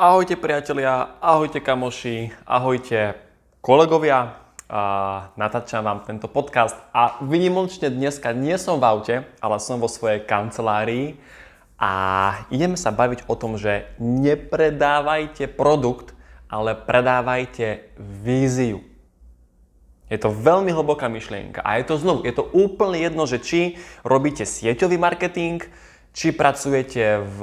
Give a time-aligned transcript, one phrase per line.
[0.00, 3.20] Ahojte priatelia, ahojte kamoši, ahojte
[3.60, 4.32] kolegovia.
[4.64, 4.80] A
[5.36, 10.24] natáčam vám tento podcast a vynimočne dneska nie som v aute, ale som vo svojej
[10.24, 11.20] kancelárii
[11.76, 11.92] a
[12.48, 16.16] ideme sa baviť o tom, že nepredávajte produkt,
[16.48, 18.80] ale predávajte víziu.
[20.08, 23.76] Je to veľmi hlboká myšlienka a je to znovu, je to úplne jedno, že či
[24.00, 25.60] robíte sieťový marketing,
[26.10, 27.40] či pracujete v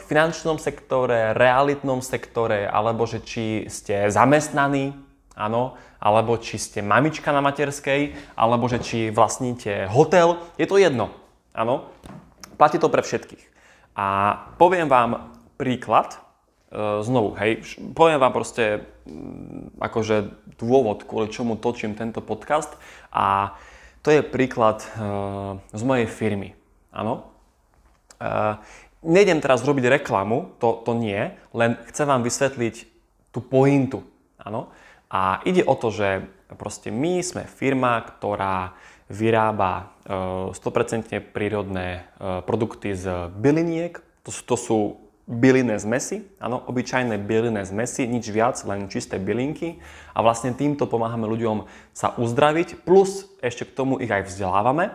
[0.00, 4.96] finančnom sektore, realitnom sektore, alebo že či ste zamestnaní,
[5.36, 11.12] áno, alebo či ste mamička na materskej, alebo že či vlastníte hotel, je to jedno,
[11.52, 11.92] áno.
[12.56, 13.44] Platí to pre všetkých.
[13.96, 16.18] A poviem vám príklad, e,
[17.04, 17.60] znovu, hej,
[17.92, 20.16] poviem vám proste mm, akože
[20.56, 22.72] dôvod, kvôli čomu točím tento podcast
[23.12, 23.56] a
[24.00, 24.88] to je príklad e,
[25.68, 26.56] z mojej firmy,
[26.96, 27.35] áno.
[28.16, 28.60] Uh,
[29.04, 32.74] nejdem teraz robiť reklamu, to, to nie, len chcem vám vysvetliť
[33.30, 34.02] tú pointu.
[34.40, 34.72] Áno?
[35.12, 36.26] A ide o to, že
[36.58, 38.74] proste my sme firma, ktorá
[39.06, 44.02] vyrába uh, 100% prírodné uh, produkty z byliniek.
[44.26, 44.78] To, to sú
[45.26, 49.82] bylinné zmesy, áno, obyčajné bylinné zmesy, nič viac, len čisté bylinky.
[50.14, 54.94] A vlastne týmto pomáhame ľuďom sa uzdraviť, plus ešte k tomu ich aj vzdelávame.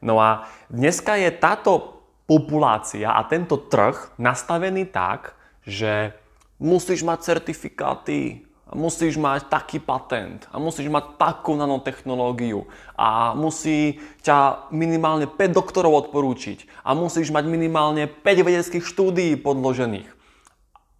[0.00, 1.95] No a dneska je táto
[2.26, 6.12] populácia a tento trh nastavený tak, že
[6.58, 12.66] musíš mať certifikáty, musíš mať taký patent a musíš mať takú nanotechnológiu
[12.98, 20.10] a musí ťa minimálne 5 doktorov odporúčiť a musíš mať minimálne 5 vedeckých štúdií podložených.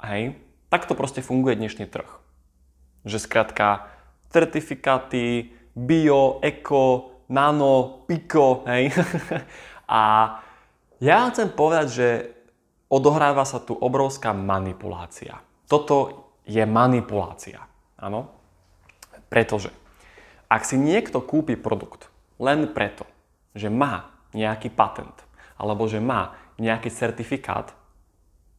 [0.06, 0.38] Hej,
[0.70, 2.06] takto proste funguje dnešný trh.
[3.02, 3.90] Že skrátka
[4.30, 8.94] certifikáty, bio, eko, nano, piko, hej.
[9.90, 10.02] a
[11.02, 12.08] ja chcem povedať, že
[12.89, 15.42] odohráva sa tu obrovská manipulácia.
[15.66, 17.66] Toto je manipulácia.
[17.98, 18.30] Áno?
[19.27, 19.74] Pretože
[20.47, 22.06] ak si niekto kúpi produkt
[22.39, 23.05] len preto,
[23.57, 25.17] že má nejaký patent
[25.58, 27.74] alebo že má nejaký certifikát,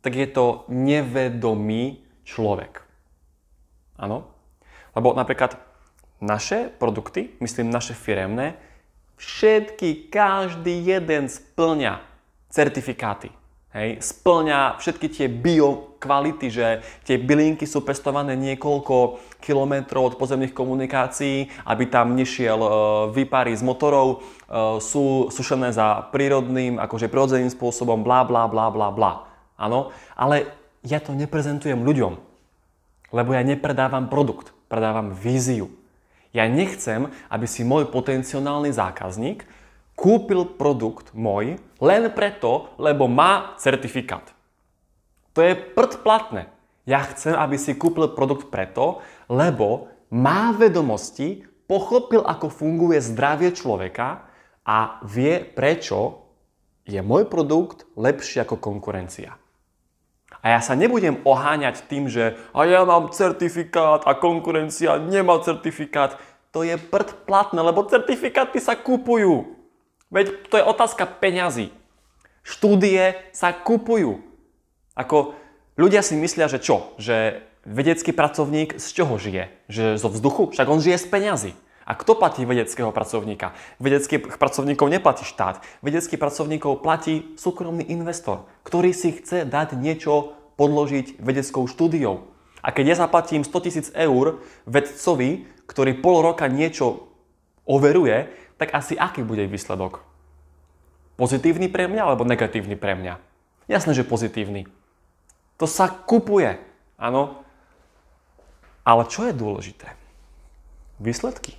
[0.03, 2.83] tak je to nevedomý človek.
[3.97, 4.29] Áno?
[4.93, 5.57] Lebo napríklad
[6.21, 8.57] naše produkty, myslím naše firemné,
[9.17, 12.16] všetky, každý jeden splňa
[12.49, 13.29] certifikáty.
[13.75, 20.55] Hej, splňa všetky tie bio kvality, že tie bylinky sú pestované niekoľko kilometrov od pozemných
[20.55, 22.69] komunikácií, aby tam nešiel e,
[23.11, 24.17] výpary z motorov, e,
[24.79, 29.13] sú sušené za prírodným, akože prirodzeným spôsobom, bla bla bla bla bla.
[29.59, 30.47] Áno, ale
[30.81, 32.17] ja to neprezentujem ľuďom,
[33.11, 35.69] lebo ja nepredávam produkt, predávam víziu.
[36.31, 39.43] Ja nechcem, aby si môj potenciálny zákazník
[39.97, 44.29] kúpil produkt môj len preto, lebo má certifikát.
[45.33, 46.53] To je prd platné.
[46.85, 54.23] Ja chcem, aby si kúpil produkt preto, lebo má vedomosti, pochopil, ako funguje zdravie človeka
[54.63, 56.23] a vie, prečo
[56.87, 59.35] je môj produkt lepší ako konkurencia.
[60.39, 66.15] A ja sa nebudem oháňať tým, že a ja mám certifikát a konkurencia nemá certifikát.
[66.55, 69.56] To je prd platné, lebo certifikáty sa kupujú.
[70.07, 71.75] Veď to je otázka peňazí.
[72.47, 74.23] Štúdie sa kupujú.
[74.95, 75.35] Ako
[75.75, 76.95] ľudia si myslia, že čo?
[76.95, 79.51] Že vedecký pracovník z čoho žije?
[79.67, 80.55] Že zo vzduchu?
[80.55, 81.51] Však on žije z peňazí.
[81.87, 83.55] A kto platí vedeckého pracovníka?
[83.79, 85.63] Vedeckých pracovníkov neplatí štát.
[85.79, 92.27] Vedeckých pracovníkov platí súkromný investor, ktorý si chce dať niečo podložiť vedeckou štúdiou.
[92.59, 97.07] A keď ja zaplatím 100 tisíc eur vedcovi, ktorý pol roka niečo
[97.63, 100.01] overuje, tak asi aký bude výsledok?
[101.17, 103.17] Pozitívny pre mňa alebo negatívny pre mňa?
[103.65, 104.69] Jasné, že pozitívny.
[105.57, 106.61] To sa kupuje,
[107.01, 107.41] áno.
[108.85, 109.97] Ale čo je dôležité?
[111.01, 111.57] Výsledky.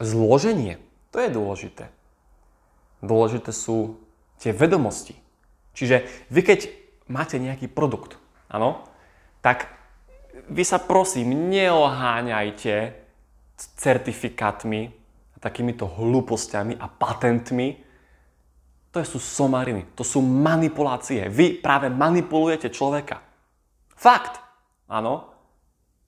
[0.00, 0.80] Zloženie,
[1.12, 1.84] to je dôležité.
[3.04, 4.00] Dôležité sú
[4.40, 5.14] tie vedomosti.
[5.76, 6.60] Čiže vy keď
[7.06, 8.16] máte nejaký produkt,
[8.48, 8.82] áno,
[9.44, 9.68] tak
[10.48, 12.96] vy sa prosím neoháňajte
[13.78, 15.03] certifikátmi,
[15.44, 17.84] takýmito hlúpostiami a patentmi,
[18.88, 21.28] to sú somariny, to sú manipulácie.
[21.28, 23.20] Vy práve manipulujete človeka.
[23.92, 24.40] Fakt.
[24.88, 25.34] Áno.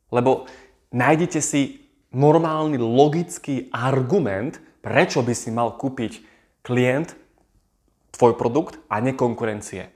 [0.09, 0.47] Lebo
[0.95, 1.83] nájdete si
[2.15, 6.23] normálny logický argument, prečo by si mal kúpiť
[6.63, 7.19] klient
[8.15, 9.91] tvoj produkt a nie konkurencie.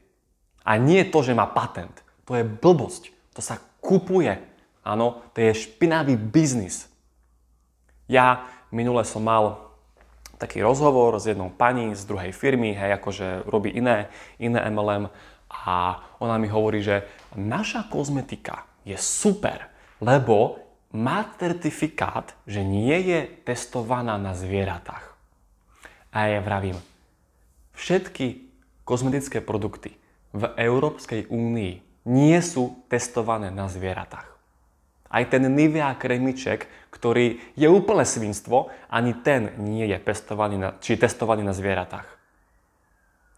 [0.66, 2.04] A nie to, že má patent.
[2.28, 3.14] To je blbosť.
[3.38, 4.37] To sa kupuje.
[4.82, 6.90] Áno, to je špinavý biznis.
[8.10, 9.70] Ja Minule som mal
[10.40, 14.08] taký rozhovor s jednou pani z druhej firmy, hej, akože robí iné,
[14.40, 15.12] iné MLM
[15.50, 17.05] a ona mi hovorí, že
[17.37, 19.69] naša kozmetika je super,
[20.00, 20.62] lebo
[20.96, 25.12] má certifikát, že nie je testovaná na zvieratách.
[26.11, 26.78] A ja vravím,
[27.76, 28.50] všetky
[28.82, 29.94] kozmetické produkty
[30.31, 34.29] v Európskej únii nie sú testované na zvieratách.
[35.10, 40.94] Aj ten Nivea kremiček, ktorý je úplne svinstvo, ani ten nie je testovaný na, či
[40.94, 42.06] testovaný na zvieratách.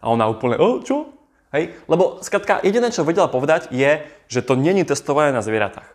[0.03, 1.09] A ona úplne, o, čo?
[1.49, 1.73] Hej?
[1.89, 5.89] Lebo skratka, jediné, čo vedela povedať, je, že to není testované na zvieratách.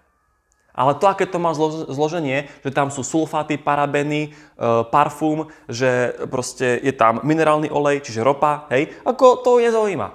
[0.79, 1.51] Ale to, aké to má
[1.91, 4.57] zloženie, že tam sú sulfáty, parabeny, e,
[4.95, 10.15] parfum, že proste je tam minerálny olej, čiže ropa, hej, ako to nezaujíma.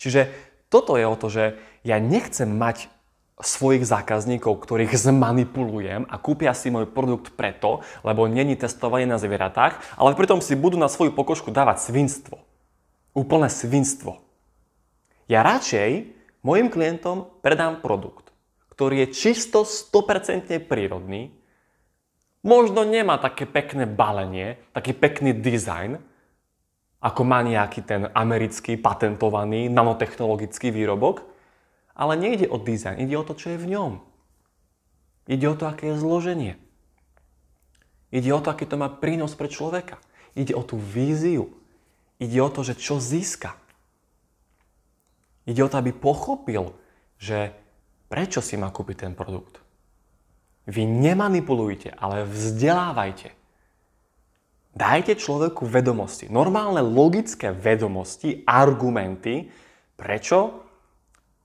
[0.00, 0.32] Čiže
[0.72, 1.44] toto je o to, že
[1.84, 2.88] ja nechcem mať
[3.36, 10.00] svojich zákazníkov, ktorých zmanipulujem a kúpia si môj produkt preto, lebo není testovaný na zvieratách,
[10.00, 12.40] ale pritom si budú na svoju pokožku dávať svinstvo.
[13.12, 14.24] Úplné svinstvo.
[15.28, 18.32] Ja radšej mojim klientom predám produkt,
[18.72, 21.34] ktorý je čisto 100% prírodný,
[22.40, 26.00] možno nemá také pekné balenie, taký pekný dizajn,
[27.04, 31.35] ako má nejaký ten americký patentovaný nanotechnologický výrobok,
[31.96, 33.92] ale nejde o dizajn, ide o to, čo je v ňom.
[35.26, 36.54] Ide o to, aké je zloženie.
[38.14, 39.98] Ide o to, aký to má prínos pre človeka.
[40.38, 41.50] Ide o tú víziu.
[42.22, 43.58] Ide o to, že čo získa.
[45.48, 46.76] Ide o to, aby pochopil,
[47.18, 47.56] že
[48.06, 49.58] Prečo si má kúpiť ten produkt?
[50.66, 53.34] Vy nemanipulujte, ale vzdelávajte.
[54.76, 59.48] Dajte človeku vedomosti, normálne logické vedomosti, argumenty,
[59.96, 60.65] prečo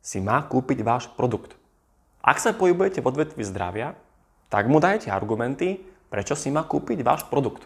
[0.01, 1.55] si má kúpiť váš produkt.
[2.21, 3.97] Ak sa pohybujete v odvetvi zdravia,
[4.49, 5.81] tak mu dajte argumenty,
[6.11, 7.65] prečo si má kúpiť váš produkt.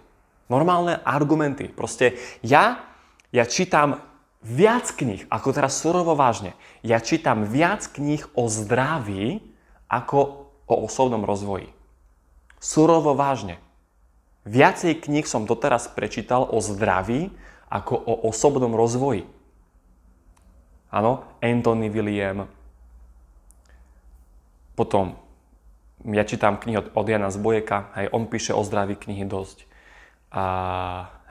[0.52, 1.72] Normálne argumenty.
[1.72, 2.86] Proste ja,
[3.34, 4.04] ja čítam
[4.46, 6.54] viac kníh, ako teraz surovo vážne,
[6.86, 9.42] ja čítam viac kníh o zdraví
[9.90, 11.74] ako o osobnom rozvoji.
[12.62, 13.58] Surovo vážne.
[14.46, 17.34] Viacej kníh som doteraz prečítal o zdraví
[17.70, 19.26] ako o osobnom rozvoji.
[20.96, 22.48] Áno, Anthony William.
[24.80, 25.20] Potom
[26.08, 29.68] ja čítam knihy od, od Jana Zbojeka, hej, on píše o zdraví knihy dosť.
[30.32, 30.44] A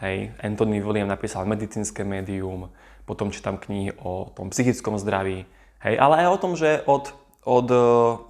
[0.05, 2.69] hej, Anthony William napísal medicínske médium,
[3.09, 5.49] potom čítam knihy o tom psychickom zdraví,
[5.81, 7.17] hej, ale aj o tom, že od,
[7.49, 7.81] od uh,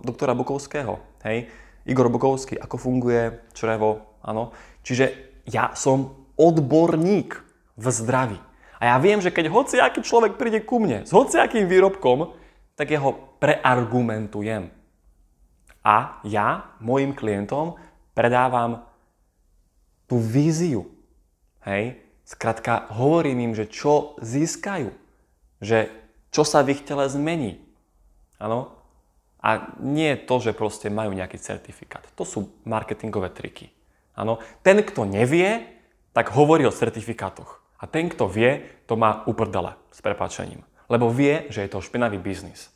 [0.06, 1.50] doktora Bukovského, hej,
[1.82, 4.54] Igor Bukovský, ako funguje črevo, áno.
[4.86, 5.10] Čiže
[5.50, 7.42] ja som odborník
[7.74, 8.38] v zdraví.
[8.78, 12.34] A ja viem, že keď hociaký človek príde ku mne s hociakým výrobkom,
[12.74, 14.70] tak ja ho preargumentujem.
[15.84, 17.76] A ja mojim klientom
[18.16, 18.88] predávam
[20.08, 20.88] tú víziu.
[21.64, 22.00] Hej?
[22.24, 24.88] Skrátka, hovorím im, že čo získajú.
[25.60, 25.92] Že
[26.32, 27.60] čo sa v ich tele zmení.
[28.40, 28.74] Áno?
[29.44, 32.04] A nie to, že proste majú nejaký certifikát.
[32.16, 33.68] To sú marketingové triky.
[34.16, 34.40] Áno?
[34.64, 35.68] Ten, kto nevie,
[36.16, 37.63] tak hovorí o certifikátoch.
[37.84, 40.64] A ten, kto vie, to má uprdele s prepáčením.
[40.88, 42.72] Lebo vie, že je to špinavý biznis.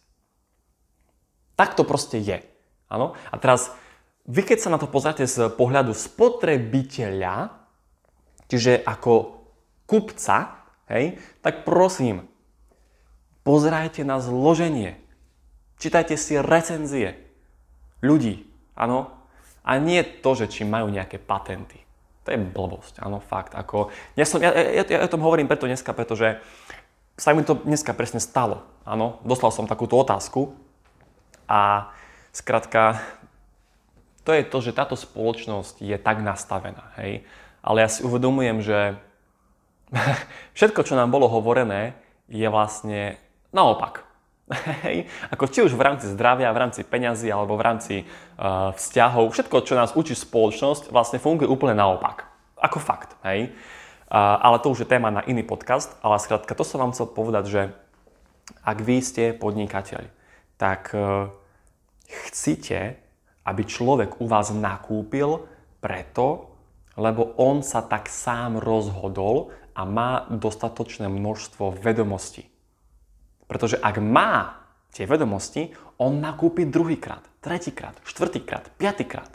[1.57, 2.45] Tak to proste je.
[2.93, 3.17] Áno?
[3.33, 3.73] A teraz,
[4.29, 7.57] vy keď sa na to pozrite z pohľadu spotrebiteľa,
[8.53, 9.41] čiže ako
[9.89, 12.29] kupca, hej, tak prosím,
[13.49, 15.01] pozerajte na zloženie.
[15.81, 17.17] Čítajte si recenzie
[18.05, 18.45] ľudí,
[18.77, 19.09] áno,
[19.65, 21.88] a nie to, že či majú nejaké patenty.
[22.29, 23.57] To je blbosť, áno, fakt.
[23.57, 26.37] Ako, ja, som, ja, ja, ja o tom hovorím preto dneska, pretože
[27.17, 28.69] sa mi to dneska presne stalo.
[28.85, 30.53] Áno, dostal som takúto otázku
[31.49, 31.89] a
[32.37, 33.01] skrátka,
[34.29, 37.25] to je to, že táto spoločnosť je tak nastavená, hej.
[37.65, 39.01] Ale ja si uvedomujem, že
[40.61, 41.97] všetko, čo nám bolo hovorené,
[42.29, 43.17] je vlastne
[43.57, 44.05] naopak.
[44.85, 45.05] Hej.
[45.29, 49.57] Ako či už v rámci zdravia, v rámci peňazí alebo v rámci uh, vzťahov, všetko,
[49.65, 52.25] čo nás učí spoločnosť, vlastne funguje úplne naopak.
[52.57, 53.13] Ako fakt.
[53.25, 53.53] Hej.
[54.09, 57.13] Uh, ale to už je téma na iný podcast, ale skrátka to som vám chcel
[57.13, 57.63] povedať, že
[58.65, 60.09] ak vy ste podnikateľ,
[60.57, 61.29] tak uh,
[62.09, 62.97] chcete,
[63.45, 65.45] aby človek u vás nakúpil
[65.85, 66.57] preto,
[66.97, 72.49] lebo on sa tak sám rozhodol a má dostatočné množstvo vedomostí.
[73.49, 74.61] Pretože ak má
[74.93, 79.33] tie vedomosti, on nakúpi druhýkrát, tretíkrát, štvrtýkrát, piatýkrát.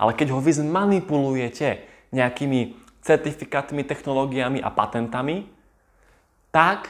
[0.00, 5.44] Ale keď ho vy zmanipulujete nejakými certifikátmi, technológiami a patentami,
[6.54, 6.88] tak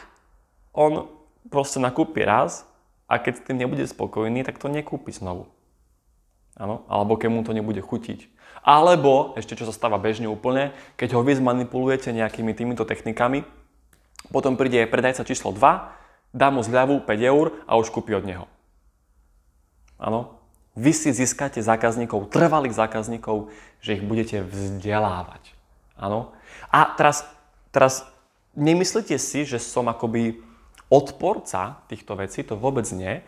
[0.77, 1.11] on
[1.51, 2.69] proste nakúpi raz
[3.11, 5.51] a keď s tým nebude spokojný, tak to nekúpi znovu.
[6.55, 6.87] Áno?
[6.87, 8.31] Alebo keď mu to nebude chutiť.
[8.61, 13.43] Alebo, ešte čo sa stáva bežne úplne, keď ho vy zmanipulujete nejakými týmito technikami,
[14.29, 16.00] potom príde predajca číslo 2,
[16.31, 18.47] dá mu zľavu 5 eur a už kúpi od neho.
[20.01, 20.41] Áno?
[20.79, 23.51] Vy si získate zákazníkov, trvalých zákazníkov,
[23.83, 25.53] že ich budete vzdelávať.
[25.99, 26.33] Áno?
[26.71, 27.27] A teraz,
[27.75, 28.07] teraz
[28.55, 30.41] nemyslíte si, že som akoby
[30.89, 33.21] odporca týchto vecí, to vôbec nie.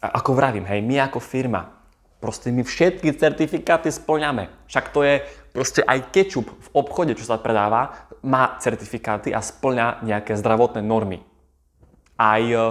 [0.00, 1.72] Ako vravím, hej, my ako firma,
[2.20, 4.48] proste my všetky certifikáty splňame.
[4.68, 10.04] Však to je proste aj kečup v obchode, čo sa predáva, má certifikáty a splňa
[10.04, 11.20] nejaké zdravotné normy.
[12.14, 12.64] Aj, e,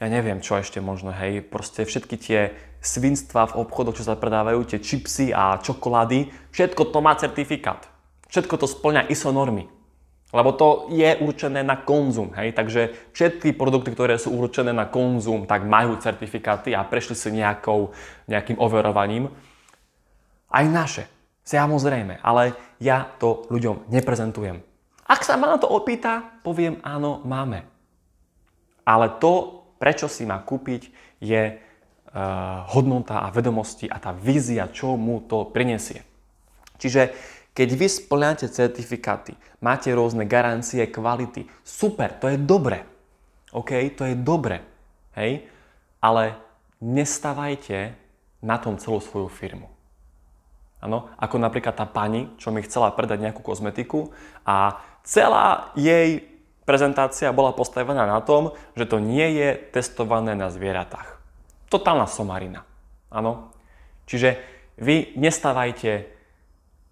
[0.00, 2.40] ja neviem, čo ešte možno, hej, proste všetky tie
[2.82, 7.86] svinstva v obchodoch, čo sa predávajú, tie čipsy a čokolády, všetko to má certifikát.
[8.32, 9.70] Všetko to splňa ISO normy.
[10.32, 12.56] Lebo to je určené na konzum, hej?
[12.56, 17.92] Takže všetky produkty, ktoré sú určené na konzum, tak majú certifikáty a prešli si nejakou,
[18.32, 19.28] nejakým overovaním.
[20.48, 21.04] Aj naše,
[21.44, 24.64] samozrejme, ale ja to ľuďom neprezentujem.
[25.04, 27.71] Ak sa ma na to opýta, poviem áno, máme.
[28.82, 30.90] Ale to, prečo si má kúpiť,
[31.22, 36.02] je uh, hodnota a vedomosti a tá vízia, čo mu to prinesie.
[36.82, 37.14] Čiže
[37.52, 42.82] keď vy splňate certifikáty, máte rôzne garancie kvality, super, to je dobre.
[43.52, 44.64] OK, to je dobre.
[45.12, 45.44] Hej?
[46.00, 46.40] Ale
[46.80, 47.92] nestavajte
[48.40, 49.68] na tom celú svoju firmu.
[50.82, 54.10] Ano, ako napríklad tá pani, čo mi chcela predať nejakú kozmetiku
[54.42, 56.31] a celá jej
[56.64, 61.18] prezentácia bola postavená na tom, že to nie je testované na zvieratách.
[61.68, 62.66] Totálna somarina.
[63.08, 63.52] Áno.
[64.06, 64.38] Čiže
[64.76, 66.10] vy nestávajte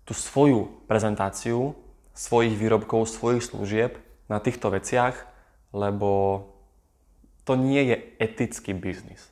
[0.04, 1.74] tú svoju prezentáciu
[2.14, 3.96] svojich výrobkov, svojich služieb
[4.28, 5.16] na týchto veciach,
[5.72, 6.44] lebo
[7.48, 9.30] to nie je etický biznis.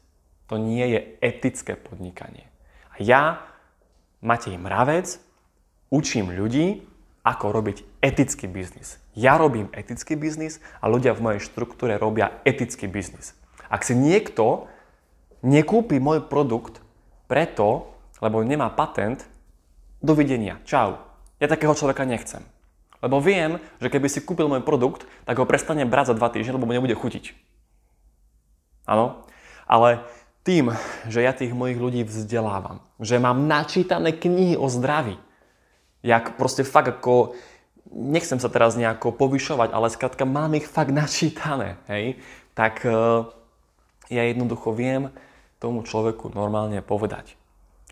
[0.49, 2.49] To nie je etické podnikanie.
[2.97, 3.23] A ja,
[4.25, 5.21] Matej Mravec,
[5.93, 6.89] učím ľudí,
[7.29, 8.97] ako robiť etický biznis.
[9.13, 13.37] Ja robím etický biznis a ľudia v mojej štruktúre robia etický biznis.
[13.69, 14.65] Ak si niekto
[15.45, 16.81] nekúpi môj produkt
[17.29, 17.93] preto,
[18.25, 19.29] lebo nemá patent,
[20.01, 21.05] dovidenia, čau.
[21.37, 22.41] Ja takého človeka nechcem.
[22.99, 26.57] Lebo viem, že keby si kúpil môj produkt, tak ho prestane brať za dva týždne,
[26.57, 27.37] lebo mu nebude chutiť.
[28.89, 29.23] Áno?
[29.69, 30.03] Ale
[30.43, 30.73] tým,
[31.07, 35.21] že ja tých mojich ľudí vzdelávam, že mám načítané knihy o zdraví,
[36.03, 37.35] jak proste fakt ako,
[37.91, 42.19] nechcem sa teraz nejako povyšovať, ale skrátka mám ich fakt načítané, hej,
[42.53, 43.29] tak uh,
[44.09, 45.15] ja jednoducho viem
[45.59, 47.39] tomu človeku normálne povedať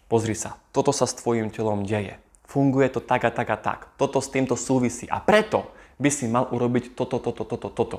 [0.07, 2.19] pozri sa, toto sa s tvojim telom deje.
[2.47, 3.91] Funguje to tak a tak a tak.
[3.99, 5.11] Toto s týmto súvisí.
[5.11, 5.67] A preto
[5.99, 7.99] by si mal urobiť toto, toto, toto, toto.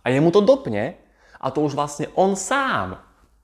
[0.00, 0.96] A jemu to dopne
[1.36, 2.98] a to už vlastne on sám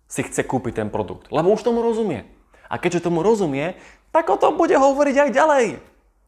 [0.08, 1.28] si chce kúpiť ten produkt.
[1.28, 2.24] Lebo už tomu rozumie.
[2.72, 3.76] A keďže tomu rozumie,
[4.08, 5.66] tak o tom bude hovoriť aj ďalej.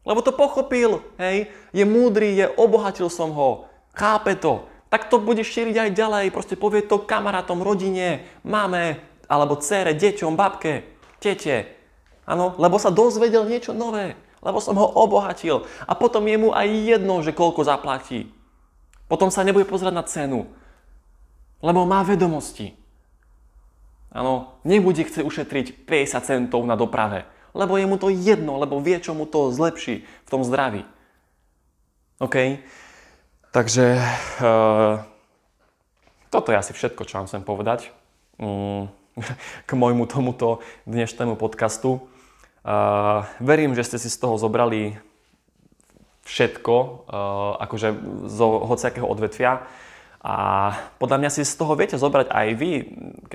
[0.01, 4.65] Lebo to pochopil, hej, je múdry, je obohatil som ho, chápe to.
[4.89, 10.35] Tak to bude šíriť aj ďalej, proste povie to kamarátom, rodine, máme, alebo cére, deťom,
[10.35, 10.91] babke
[11.21, 11.69] tete.
[12.25, 15.69] Áno, lebo sa dozvedel niečo nové, lebo som ho obohatil.
[15.85, 18.33] A potom je mu aj jedno, že koľko zaplatí.
[19.05, 20.49] Potom sa nebude pozerať na cenu,
[21.61, 22.73] lebo má vedomosti.
[24.11, 28.99] Áno, nebude chce ušetriť 50 centov na doprave, lebo je mu to jedno, lebo vie,
[28.99, 30.87] čo mu to zlepší v tom zdraví.
[32.21, 32.61] OK?
[33.51, 33.99] Takže
[34.39, 35.03] uh,
[36.31, 37.91] toto je asi všetko, čo vám chcem povedať.
[38.39, 38.87] Um,
[39.67, 42.07] k môjmu tomuto dnešnému podcastu.
[42.63, 44.95] Uh, verím, že ste si z toho zobrali
[46.23, 47.89] všetko, uh, akože
[48.31, 49.67] zo hociakého odvetvia.
[50.21, 50.35] A
[51.01, 52.71] podľa mňa si z toho viete zobrať aj vy.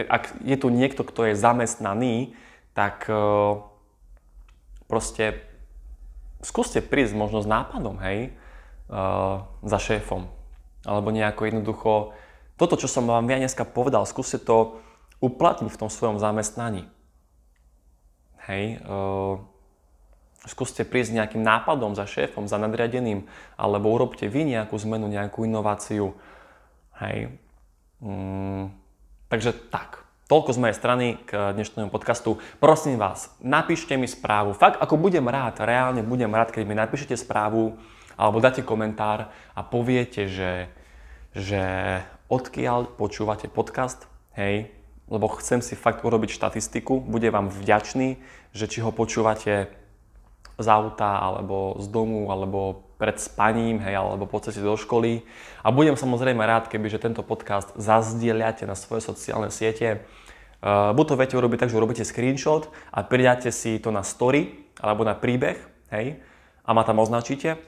[0.07, 2.33] Ak je tu niekto, kto je zamestnaný,
[2.73, 3.61] tak uh,
[4.87, 5.43] proste
[6.41, 8.33] skúste prísť možno s nápadom, hej,
[8.89, 10.31] uh, za šéfom.
[10.87, 11.93] Alebo nejako jednoducho,
[12.55, 14.79] toto, čo som vám ja dneska povedal, skúste to
[15.19, 16.87] uplatniť v tom svojom zamestnaní.
[18.47, 19.43] Hej, uh,
[20.47, 23.27] skúste prísť nejakým nápadom za šéfom, za nadriadeným,
[23.59, 26.15] alebo urobte vy nejakú zmenu, nejakú inováciu.
[27.03, 27.35] Hej.
[27.99, 28.71] Mm,
[29.27, 30.06] takže tak.
[30.27, 32.43] Toľko z mojej strany k dnešnému podcastu.
[32.59, 34.59] Prosím vás, napíšte mi správu.
[34.59, 37.79] Fakt, ako budem rád, reálne budem rád, keď mi napíšete správu
[38.19, 40.67] alebo dáte komentár a poviete, že,
[41.31, 41.63] že
[42.27, 44.75] odkiaľ počúvate podcast, hej,
[45.07, 48.19] lebo chcem si fakt urobiť štatistiku, bude vám vďačný,
[48.51, 49.71] že či ho počúvate
[50.57, 55.21] z auta, alebo z domu, alebo pred spaním, hej, alebo po ceste do školy.
[55.61, 60.05] A budem samozrejme rád, keby že tento podcast zazdieľate na svoje sociálne siete.
[60.65, 64.65] Uh, buď to viete urobiť tak, že urobíte screenshot a pridáte si to na story,
[64.81, 65.61] alebo na príbeh,
[65.93, 66.21] hej,
[66.65, 67.61] a ma tam označíte.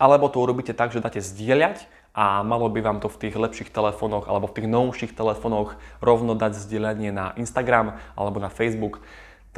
[0.00, 1.84] Alebo to urobíte tak, že dáte zdieľať
[2.16, 6.38] a malo by vám to v tých lepších telefónoch alebo v tých novších telefónoch rovno
[6.38, 9.02] dať zdieľanie na Instagram alebo na Facebook.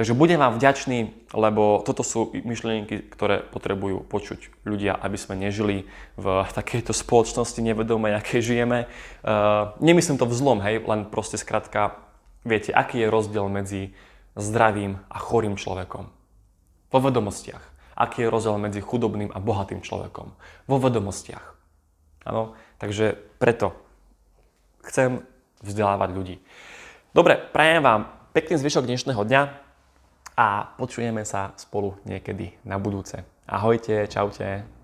[0.00, 5.92] Takže budem vám vďačný, lebo toto sú myšlienky, ktoré potrebujú počuť ľudia, aby sme nežili
[6.16, 6.26] v
[6.56, 8.88] takejto spoločnosti nevedomej, aké žijeme.
[9.20, 12.00] Uh, nemyslím to v zlom, hej, len proste skratka,
[12.48, 13.92] viete, aký je rozdiel medzi
[14.40, 16.08] zdravým a chorým človekom.
[16.88, 17.92] Vo vedomostiach.
[17.92, 20.32] Aký je rozdiel medzi chudobným a bohatým človekom.
[20.64, 21.44] Vo vedomostiach.
[22.24, 23.76] Áno, takže preto
[24.80, 25.20] chcem
[25.60, 26.36] vzdelávať ľudí.
[27.12, 29.68] Dobre, prajem vám pekný zvyšok dnešného dňa
[30.40, 33.20] a počujeme sa spolu niekedy na budúce.
[33.44, 34.79] Ahojte, čaute.